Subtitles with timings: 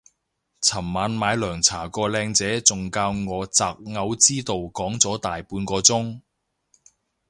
[0.61, 6.21] 尋晚買涼茶個靚姐仲教我擇偶之道講咗大半個鐘